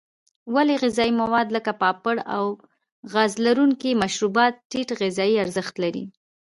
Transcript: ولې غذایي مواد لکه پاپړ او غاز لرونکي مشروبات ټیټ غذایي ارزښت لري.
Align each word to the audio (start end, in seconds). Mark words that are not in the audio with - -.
ولې 0.53 0.75
غذایي 0.83 1.13
مواد 1.21 1.47
لکه 1.55 1.71
پاپړ 1.81 2.15
او 2.35 2.45
غاز 3.11 3.33
لرونکي 3.45 3.91
مشروبات 4.03 4.53
ټیټ 4.71 4.89
غذایي 5.01 5.35
ارزښت 5.43 5.75
لري. 5.83 6.05